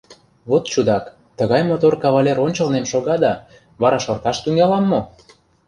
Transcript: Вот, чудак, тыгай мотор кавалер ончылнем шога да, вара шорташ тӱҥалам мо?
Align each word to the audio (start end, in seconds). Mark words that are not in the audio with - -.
Вот, 0.49 0.63
чудак, 0.71 1.03
тыгай 1.37 1.61
мотор 1.69 1.93
кавалер 2.03 2.37
ончылнем 2.45 2.85
шога 2.91 3.15
да, 3.23 3.33
вара 3.81 3.99
шорташ 4.05 4.37
тӱҥалам 4.43 4.85
мо? 4.91 4.99